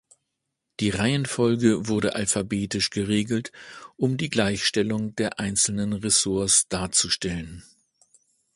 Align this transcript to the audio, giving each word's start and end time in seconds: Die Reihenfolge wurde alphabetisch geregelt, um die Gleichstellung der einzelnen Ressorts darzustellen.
Die 0.79 0.89
Reihenfolge 0.89 1.87
wurde 1.87 2.15
alphabetisch 2.15 2.89
geregelt, 2.89 3.51
um 3.97 4.17
die 4.17 4.29
Gleichstellung 4.31 5.13
der 5.15 5.39
einzelnen 5.39 5.93
Ressorts 5.93 6.67
darzustellen. 6.69 7.61